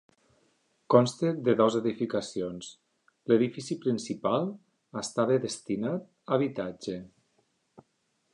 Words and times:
Consta 0.93 1.33
de 1.47 1.53
dues 1.59 1.77
edificacions, 1.79 2.69
l'edifici 3.33 3.77
principal 3.85 4.49
estava 5.03 5.39
destinat 5.45 6.09
a 6.11 6.37
habitatge. 6.41 6.99